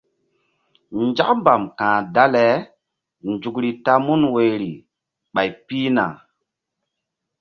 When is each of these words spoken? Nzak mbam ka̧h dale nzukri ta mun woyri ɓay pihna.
Nzak 1.05 1.29
mbam 1.37 1.63
ka̧h 1.79 1.97
dale 2.13 2.47
nzukri 3.29 3.71
ta 3.83 3.93
mun 4.05 4.21
woyri 4.33 4.71
ɓay 5.33 5.49
pihna. 5.65 6.05